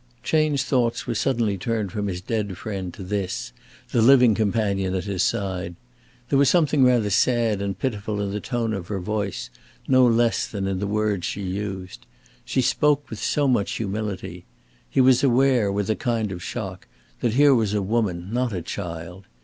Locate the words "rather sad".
6.83-7.61